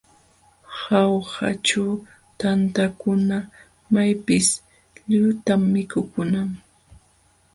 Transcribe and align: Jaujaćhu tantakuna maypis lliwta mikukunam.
Jaujaćhu 0.81 1.83
tantakuna 2.39 3.37
maypis 3.93 4.47
lliwta 5.07 5.53
mikukunam. 5.73 6.49